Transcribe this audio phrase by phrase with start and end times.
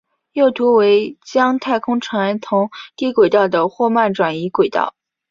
[0.31, 4.95] 右图为将太空船从低轨道的霍曼转移轨道。